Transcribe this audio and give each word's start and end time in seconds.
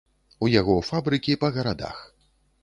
У 0.45 0.47
яго 0.59 0.77
фабрыкі 0.89 1.37
па 1.45 1.53
гарадах. 1.59 2.01